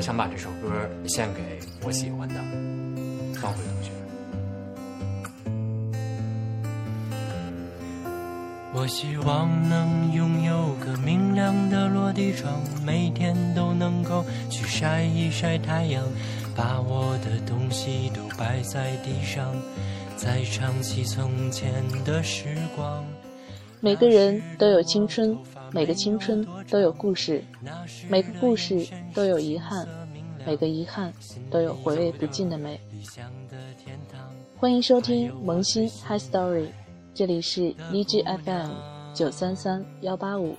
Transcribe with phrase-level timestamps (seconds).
[0.00, 2.36] 我想把这首歌献给我喜欢的
[3.38, 3.90] 方慧同学。
[8.72, 12.50] 我希望能拥有个明亮的落地窗，
[12.82, 16.02] 每天都能够去晒一晒太阳，
[16.56, 19.54] 把我的东西都摆在地上，
[20.16, 21.70] 再唱起从前
[22.06, 23.04] 的时光。
[23.80, 25.36] 每个人都有青春，
[25.72, 27.44] 每个青春都有故事，
[28.08, 29.86] 每个故事都有遗憾，
[30.44, 31.12] 每个遗憾
[31.50, 32.80] 都有回味不尽的美。
[34.56, 36.66] 欢迎收听萌新 Hi Story。
[37.14, 38.70] 这里是荔枝 FM
[39.14, 40.56] 九三三幺八五，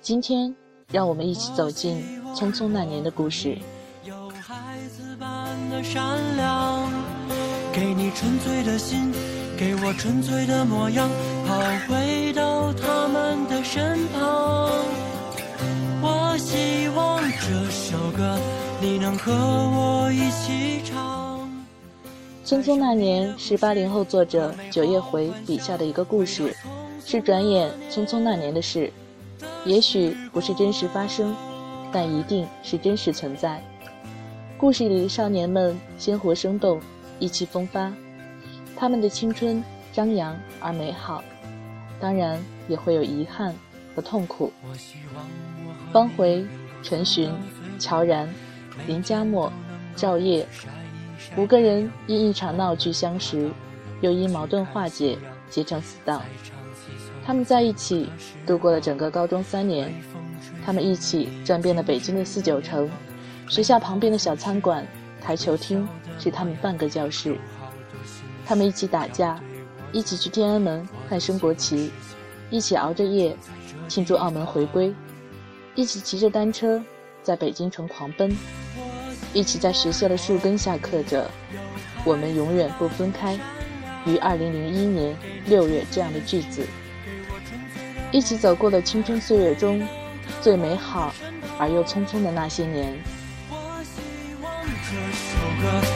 [0.00, 0.54] 今天
[0.90, 2.02] 让我们一起走进
[2.34, 3.58] 匆匆那年的故事。
[4.04, 6.90] 有孩子般的善良，
[7.72, 9.12] 给你纯粹的心，
[9.58, 11.08] 给我纯粹的模样，
[11.46, 11.58] 好
[11.88, 12.15] 回
[13.66, 14.70] 身旁。
[16.00, 18.38] 我希望这首歌
[18.80, 21.50] 你能和我一起唱。
[22.44, 26.54] 匆匆那年是八零后作者九叶回笔下的一个故事，
[27.04, 28.92] 是转眼匆匆那年的事。
[29.64, 31.34] 也许不是真实发生，
[31.90, 33.60] 但一定是真实存在。
[34.56, 36.80] 故事里的少年们鲜活生动，
[37.18, 37.92] 意气风发，
[38.76, 41.22] 他们的青春张扬而美好，
[42.00, 43.54] 当然也会有遗憾
[43.94, 44.52] 和痛苦。
[45.92, 46.46] 方茴、
[46.82, 47.32] 陈寻、
[47.78, 48.28] 乔然、
[48.86, 49.52] 林佳墨、
[49.94, 50.46] 赵烨。
[51.36, 53.50] 五个人因一场闹剧相识，
[54.00, 55.18] 又因矛盾化解
[55.50, 56.22] 结成死党。
[57.24, 58.08] 他们在一起
[58.46, 59.92] 度过了整个高中三年，
[60.64, 62.88] 他们一起转遍了北京的四九城，
[63.48, 64.86] 学校旁边的小餐馆、
[65.20, 65.88] 台球厅
[66.18, 67.36] 是他们半个教室。
[68.44, 69.40] 他们一起打架，
[69.96, 71.90] 一起去天安门看升国旗，
[72.50, 73.34] 一起熬着夜
[73.88, 74.94] 庆祝澳门回归，
[75.74, 76.84] 一起骑着单车
[77.22, 78.36] 在北京城狂奔。
[79.32, 81.30] 一起在学校的树根下刻着
[82.04, 83.38] “我们永远不分开”，
[84.04, 86.66] 于二零零一年六月这样的句子。
[88.12, 89.82] 一起走过了青春岁月中
[90.42, 91.14] 最美好
[91.58, 92.92] 而又匆匆的那些年。
[93.48, 95.95] 我希望这首歌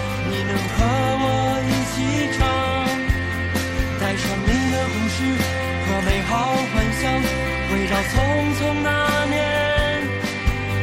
[7.01, 7.11] 想，
[7.73, 8.13] 围绕匆
[8.57, 9.35] 匆那年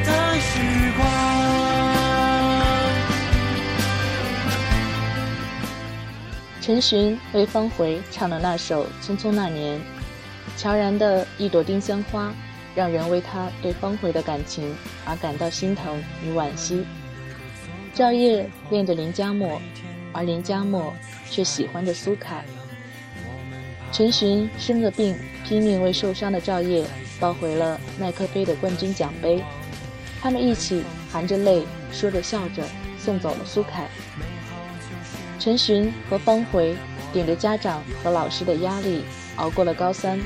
[0.04, 0.52] 的时
[0.98, 1.06] 光。
[6.60, 9.80] 陈寻为方茴唱了那首《匆匆那年》，
[10.58, 12.34] 乔然的一朵丁香花，
[12.74, 16.84] 让人为他对方茴的感情而感到心疼与惋惜。
[17.94, 19.62] 赵烨恋着林佳墨，
[20.12, 20.92] 而林佳墨
[21.30, 22.44] 却喜欢着苏凯。
[23.98, 26.86] 陈寻生了病，拼命为受伤的赵烨
[27.20, 29.44] 抱回了耐克杯的冠军奖杯。
[30.22, 32.64] 他们一起含着泪，说着笑着，
[33.00, 33.88] 送走了苏凯。
[35.40, 36.76] 陈寻和方茴
[37.12, 39.04] 顶着家长和老师的压力
[39.38, 40.22] 熬过了高三。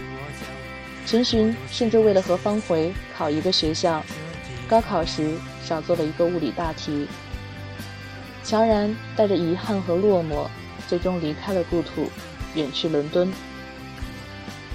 [1.06, 4.03] 陈寻甚至为了和方茴考一个学校，
[4.68, 5.32] 高考时
[5.64, 7.08] 少做了一个物理大题。
[8.44, 10.50] 乔然带着遗憾和落寞，
[10.90, 12.09] 最终离开了故土，
[12.53, 13.32] 远去伦敦。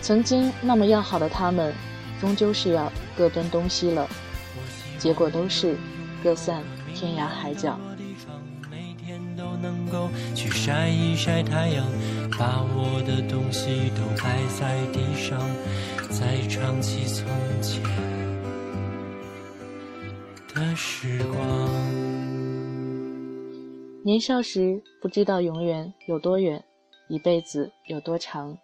[0.07, 1.75] 曾经那么要好的他们，
[2.21, 4.09] 终究是要各奔东西了，
[5.01, 5.75] 结果都是
[6.23, 6.63] 各散
[6.95, 7.77] 天涯海角。
[9.37, 11.85] 都能够去晒一晒太阳，
[12.39, 15.41] 把我的东西都摆在地上，
[16.09, 17.27] 再唱起从
[17.61, 17.83] 前
[20.55, 21.69] 的时光。
[24.05, 26.63] 年少时不知道永远有多远，
[27.09, 28.57] 一辈子有多长，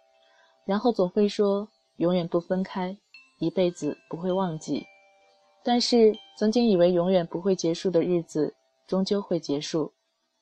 [0.65, 2.97] 然后总会说永远不分开，
[3.39, 4.85] 一辈子不会忘记。
[5.63, 8.53] 但是曾经以为永远不会结束的日子，
[8.87, 9.93] 终究会结束。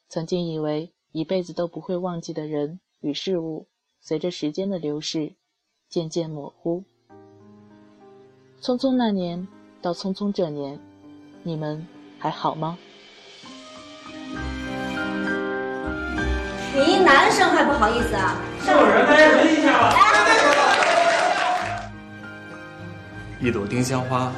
[0.10, 3.68] 曾经以为一辈子都不会忘记的人与事物，
[4.00, 5.34] 随着时间的流逝，
[5.90, 6.84] 渐渐模糊。
[8.62, 9.48] 匆匆那年
[9.82, 10.80] 到匆匆这年，
[11.44, 11.88] 你们
[12.20, 12.78] 还好吗？
[16.74, 18.36] 你一男生还不好意思啊？
[18.66, 19.96] 上人，大家闻一下吧。
[23.40, 24.32] 一朵丁香花，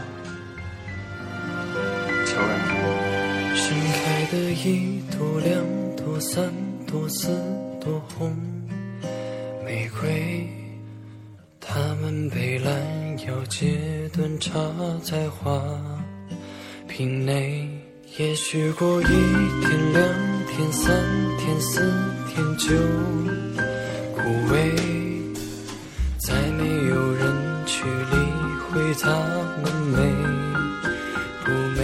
[2.25, 2.59] 乔然。
[3.55, 5.01] 盛开的一。
[5.15, 5.55] 朵两
[5.95, 6.51] 朵三
[6.87, 7.29] 朵四
[7.79, 8.35] 朵红
[9.63, 10.49] 玫瑰，
[11.61, 12.73] 它们被拦
[13.27, 14.59] 腰截断插
[15.03, 15.61] 在花
[16.87, 17.69] 瓶内。
[18.17, 20.03] 也许过一天两
[20.47, 20.93] 天三
[21.37, 21.79] 天四
[22.35, 22.65] 天就
[24.15, 24.21] 枯
[24.51, 24.55] 萎，
[26.17, 27.21] 再没有人
[27.67, 28.15] 去理
[28.65, 29.11] 会它
[29.61, 29.97] 们美
[31.45, 31.79] 不美，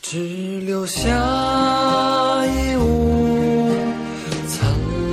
[0.00, 1.10] 只留下
[2.46, 3.74] 一屋
[4.48, 4.56] 残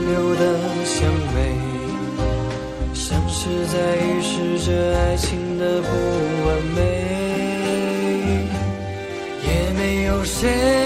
[0.08, 0.42] 留的
[0.86, 1.38] 香味，
[2.94, 5.88] 像是在预示着爱情的不
[6.48, 6.80] 完美，
[9.44, 9.48] 也
[9.78, 10.79] 没有谁。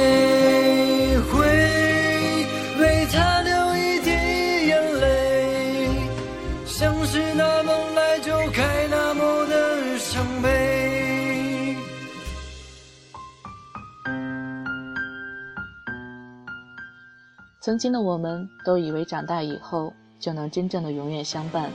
[17.64, 21.72] 曾经的我们都以为长大以后就能真正的永远相伴，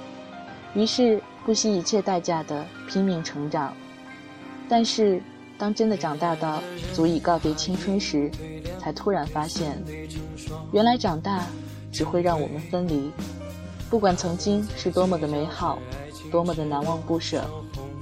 [0.74, 3.72] 于是不惜一切代价的拼命成长。
[4.68, 5.18] 但是，
[5.56, 6.62] 当真的长大到
[6.92, 8.30] 足以告别青春时，
[8.78, 9.82] 才突然发现，
[10.72, 11.46] 原来长大
[11.90, 13.10] 只会让我们分离。
[13.88, 15.78] 不管曾经是多么的美好，
[16.30, 17.42] 多么的难忘不舍，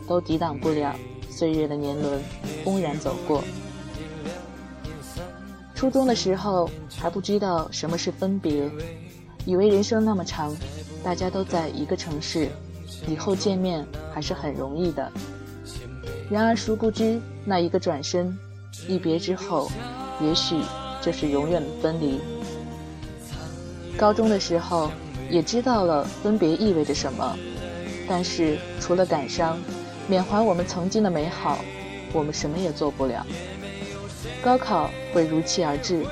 [0.09, 0.93] 都抵挡不了
[1.31, 2.21] 岁月的年轮
[2.65, 3.45] 轰然走过。
[5.77, 8.69] 初中的时候还不知道什么是分别，
[9.45, 10.57] 以为人生那么长，
[11.05, 12.49] 大家都在一个城市，
[13.07, 15.13] 以后见面还是很容易的。
[16.31, 18.35] 然而殊不知，那一个转身，
[18.89, 19.71] 一别之后，
[20.19, 20.57] 也许
[21.03, 22.21] 就是永远的分离。
[23.99, 24.91] 高中的时候
[25.31, 27.37] 也知道了分别意味着什么，
[28.09, 29.59] 但是除了感伤，
[30.09, 31.59] 缅怀我们曾经的美好，
[32.15, 33.27] 我们什么也做不了。
[34.47, 36.07] 高考会如期而至，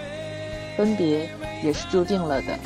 [0.76, 1.30] 分别
[1.62, 2.58] 也是注定了的。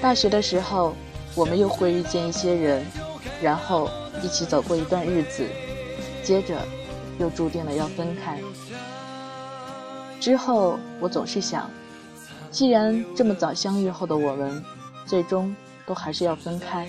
[0.00, 0.96] 大学的时候，
[1.36, 2.84] 我们又会遇见一些人，
[3.40, 3.88] 然后
[4.20, 5.46] 一起走过一段日子，
[6.24, 6.58] 接着
[7.20, 8.40] 又注定了要分开。
[10.18, 11.70] 之后，我总是想，
[12.50, 14.60] 既然这么早相遇后的我们，
[15.06, 15.54] 最终
[15.86, 16.88] 都还是要分开，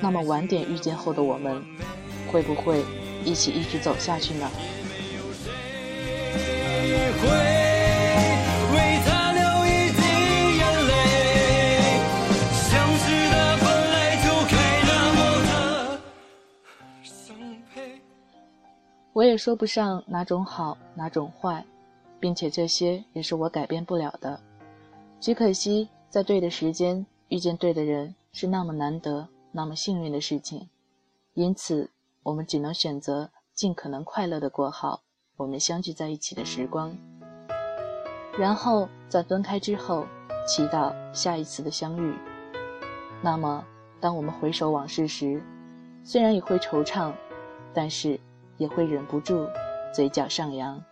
[0.00, 1.60] 那么晚点遇见后的我们，
[2.30, 2.84] 会不会
[3.24, 4.48] 一起一直走下去呢？
[19.14, 21.64] 我也说不上哪种好，哪种坏，
[22.18, 24.40] 并且这些也是我改变不了的。
[25.20, 30.68] 只可惜，在对的时间遇见对的人是那么难得、那么幸运的事情，
[31.34, 31.90] 因此
[32.24, 35.02] 我们只能选择尽可能快乐的过好。
[35.36, 36.96] 我们相聚在一起的时光。
[38.38, 40.06] 然后在分开之后，
[40.46, 42.14] 祈祷下一次的相遇。
[43.22, 43.64] 那么，
[44.00, 45.42] 当我们回首往事时，
[46.04, 47.12] 虽然也会惆怅，
[47.72, 48.18] 但是
[48.56, 49.46] 也会忍不住
[49.92, 50.82] 嘴角上扬。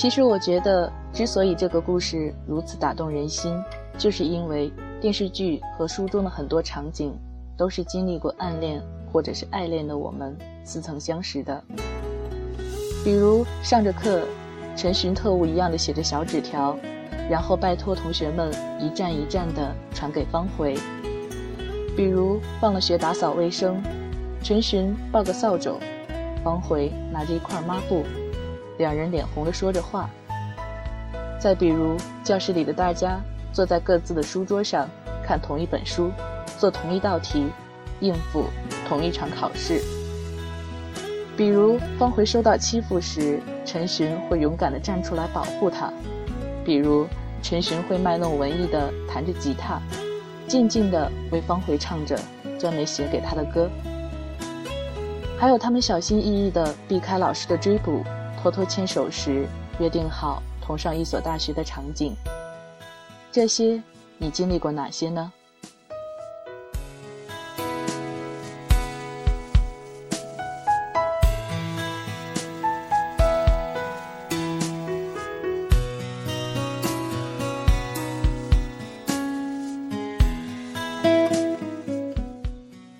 [0.00, 3.54] 其实我觉得，之所以这个故事如此打动人心，
[3.98, 7.12] 就是因为电视剧和书中的很多场景，
[7.54, 8.82] 都是经历过暗恋
[9.12, 11.62] 或者是爱恋的我们似曾相识的。
[13.04, 14.22] 比如上着课，
[14.74, 16.74] 陈寻特务一样的写着小纸条，
[17.28, 18.50] 然后拜托同学们
[18.80, 20.78] 一站一站的传给方回；
[21.94, 23.82] 比如放了学打扫卫生，
[24.42, 25.78] 陈寻抱个扫帚，
[26.42, 28.02] 方回拿着一块抹布。
[28.80, 30.08] 两人脸红的说着话。
[31.38, 33.20] 再比如，教室里的大家
[33.52, 34.88] 坐在各自的书桌上，
[35.22, 36.10] 看同一本书，
[36.58, 37.46] 做同一道题，
[38.00, 38.46] 应付
[38.88, 39.82] 同一场考试。
[41.36, 45.92] 比如，方回受到欺负时，陈寻会勇敢地站出来保护他；
[46.64, 47.06] 比如，
[47.42, 49.78] 陈寻会卖弄文艺地弹着吉他，
[50.48, 52.18] 静静地为方回唱着
[52.58, 53.70] 专门写给他的歌。
[55.38, 58.02] 还有他们小心翼翼地避开老师的追捕。
[58.42, 59.46] 偷偷牵手时
[59.78, 62.14] 约定好同上一所大学的场景，
[63.30, 63.82] 这些
[64.16, 65.30] 你经历过哪些呢？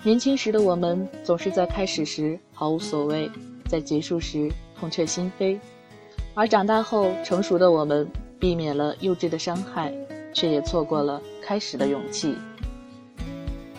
[0.03, 3.27] 年轻时的我们总是在开始时毫无所谓，
[3.67, 4.51] 在结束时。
[4.81, 5.59] 痛彻心扉，
[6.33, 8.09] 而长大后成熟的我们，
[8.39, 9.93] 避免了幼稚的伤害，
[10.33, 12.35] 却也错过了开始的勇气。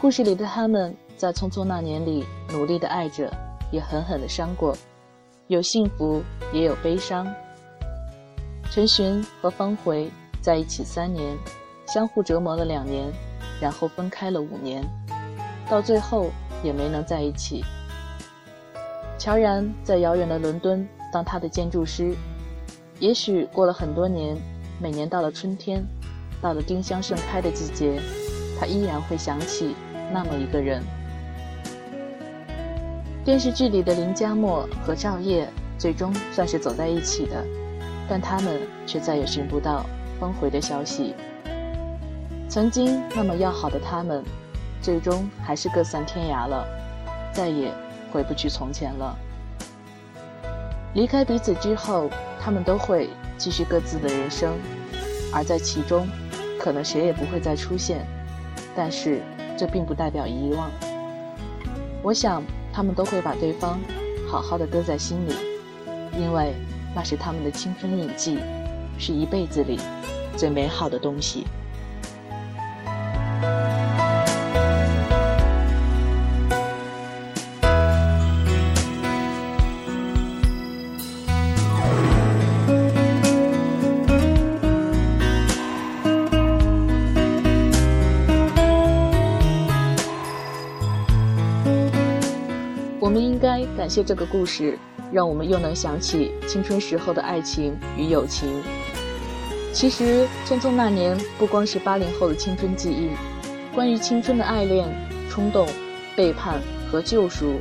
[0.00, 3.28] 故事里的他们，在匆匆那年里努力的爱着，
[3.72, 4.76] 也狠狠的伤过，
[5.48, 7.26] 有幸福也有悲伤。
[8.70, 10.08] 陈寻和方回
[10.40, 11.36] 在一起三年，
[11.84, 13.12] 相互折磨了两年，
[13.60, 14.84] 然后分开了五年，
[15.68, 16.30] 到最后
[16.62, 17.64] 也没能在一起。
[19.22, 22.12] 乔然在遥远的伦敦当他的建筑师，
[22.98, 24.36] 也许过了很多年，
[24.80, 25.80] 每年到了春天，
[26.40, 28.00] 到了丁香盛开的季节，
[28.58, 29.76] 他依然会想起
[30.12, 30.82] 那么一个人。
[33.24, 35.48] 电视剧里的林佳墨和赵烨
[35.78, 37.44] 最终算是走在一起的，
[38.08, 39.86] 但他们却再也寻不到
[40.18, 41.14] 峰回的消息。
[42.48, 44.24] 曾经那么要好的他们，
[44.80, 46.66] 最终还是各散天涯了，
[47.32, 47.72] 再也
[48.12, 49.16] 回不去从前了。
[50.94, 54.52] 离开彼此之后，他们都会继续各自的人生，
[55.32, 56.06] 而在其中，
[56.60, 58.06] 可能谁也不会再出现。
[58.76, 59.22] 但是，
[59.56, 60.70] 这并不代表遗忘。
[62.02, 62.42] 我想。
[62.74, 63.78] 他们都会把对方
[64.26, 65.34] 好好的搁在心里，
[66.16, 66.54] 因为
[66.94, 68.38] 那是他们的青春印记，
[68.98, 69.78] 是一辈子里
[70.38, 71.46] 最美好的东西。
[93.92, 94.78] 谢这个故事，
[95.12, 98.48] 让我们又能想起青春时候的爱情与友情。
[99.70, 103.10] 其实，《匆匆那年》不光是八零后的青春记忆，
[103.74, 104.88] 关于青春的爱恋、
[105.28, 105.68] 冲动、
[106.16, 106.58] 背叛
[106.90, 107.60] 和救赎，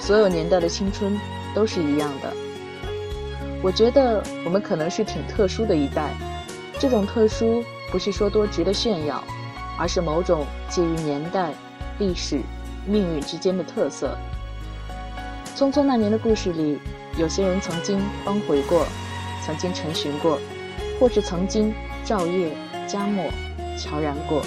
[0.00, 1.14] 所有年代的青春
[1.54, 2.32] 都是一样的。
[3.62, 6.14] 我觉得我们可能是挺特殊的一代，
[6.78, 9.22] 这种特殊不是说多值得炫耀，
[9.78, 11.52] 而是某种介于年代、
[11.98, 12.40] 历史、
[12.86, 14.16] 命运之间的特色。
[15.56, 16.78] 匆匆那年的故事里，
[17.18, 18.84] 有些人曾经帮回过，
[19.42, 20.38] 曾经陈寻过，
[21.00, 21.72] 或是曾经
[22.04, 22.54] 照夜
[22.86, 23.24] 加墨
[23.78, 24.42] 悄然过。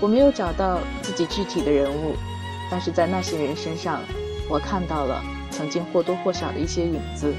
[0.00, 2.14] 我没有找到自己具体的人物，
[2.70, 4.00] 但是在那些人身上，
[4.48, 7.34] 我看到了曾经或多或少的一些影子。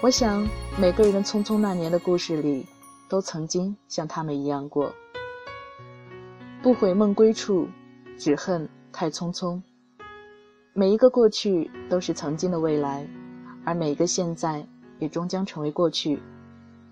[0.00, 0.48] 我想，
[0.78, 2.64] 每个人的匆匆那年的故事里，
[3.08, 4.94] 都曾经像他们一样过。
[6.62, 7.68] 不悔梦归处，
[8.16, 9.60] 只恨太匆匆。
[10.76, 13.08] 每一个过去都是曾经的未来，
[13.64, 14.66] 而每一个现在
[14.98, 16.20] 也终将成为过去。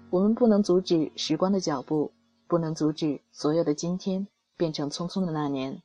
[0.09, 2.13] 我们不能阻止时光的脚步，
[2.47, 5.83] 不能阻止所有的今天变成匆匆的那年。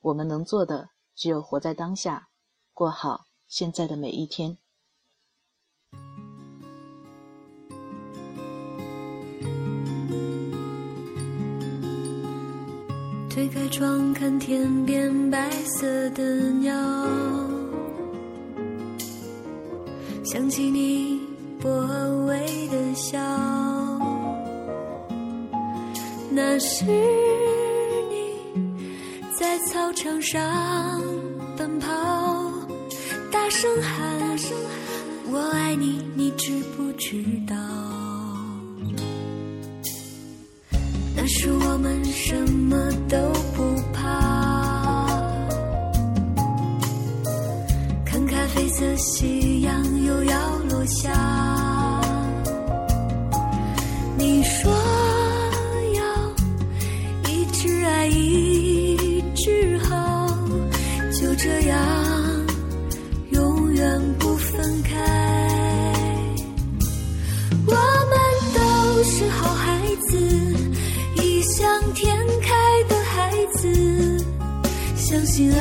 [0.00, 2.28] 我们能做的只有活在当下，
[2.72, 4.56] 过好现在的每一天。
[13.40, 16.22] 推开窗，看天边白色的
[16.60, 16.74] 鸟，
[20.22, 21.18] 想起你
[21.58, 21.70] 薄
[22.26, 23.18] 微的笑。
[26.30, 26.84] 那是
[28.10, 28.36] 你
[29.38, 31.02] 在操场上
[31.56, 31.88] 奔跑，
[33.32, 34.38] 大声喊
[35.32, 37.56] “我爱你”，你知不知道？
[41.16, 42.76] 那是我们什么
[43.08, 43.16] 都
[58.00, 60.26] 爱一直好，
[61.12, 61.78] 就这样
[63.30, 64.96] 永远不分开。
[67.66, 68.18] 我们
[68.54, 69.78] 都是好孩
[70.08, 70.16] 子。
[71.16, 72.56] 异想天开
[72.88, 74.24] 的孩子，
[74.96, 75.60] 相信爱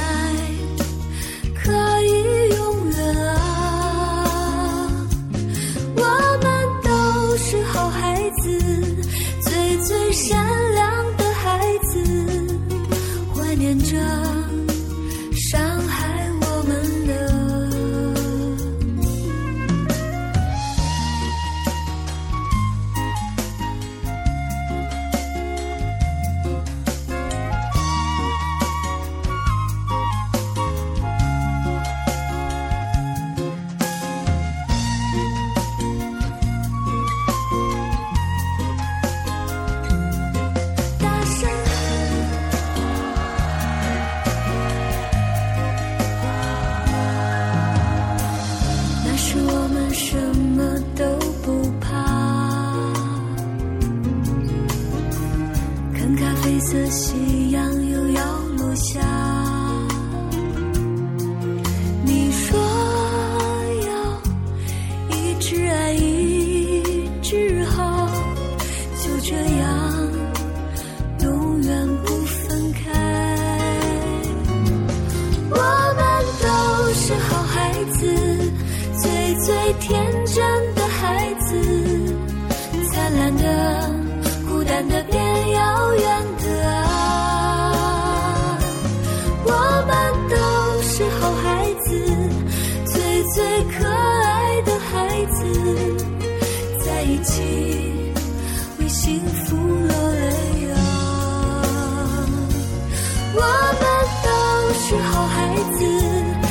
[105.12, 106.49] 好孩子。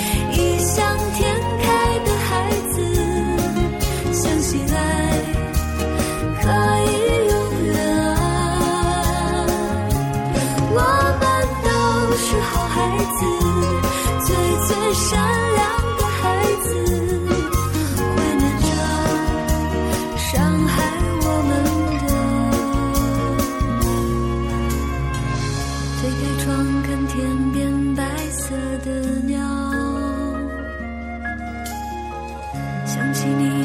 [32.98, 33.64] 想起你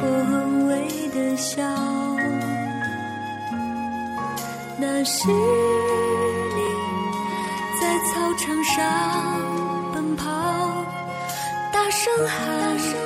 [0.00, 1.62] 薄荷味的笑
[4.76, 6.60] 那是你
[7.80, 10.24] 在操场上奔跑
[11.72, 13.03] 大声喊